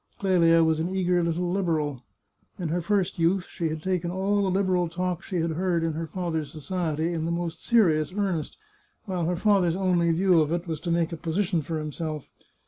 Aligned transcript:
Clelia 0.17 0.63
was 0.63 0.79
an 0.79 0.95
eager 0.95 1.21
little 1.23 1.51
Liberal. 1.51 2.01
In 2.57 2.69
her 2.69 2.81
first 2.81 3.19
youth 3.19 3.45
she 3.47 3.69
had 3.69 3.83
taken 3.83 4.09
all 4.09 4.41
the 4.41 4.49
Liberal 4.49 4.89
talk 4.89 5.21
she 5.21 5.35
had 5.35 5.51
heard 5.51 5.83
in 5.83 5.93
her 5.93 6.07
father's 6.07 6.51
society 6.51 7.13
in 7.13 7.25
the 7.25 7.31
most 7.31 7.63
serious 7.63 8.11
earnest, 8.11 8.57
while 9.05 9.25
her 9.25 9.35
father's 9.35 9.75
only 9.75 10.11
view 10.11 10.41
of 10.41 10.51
it 10.51 10.65
was 10.65 10.79
to 10.79 10.89
make 10.91 11.11
a 11.13 11.17
position 11.17 11.61
for 11.61 11.77
himself. 11.77 12.27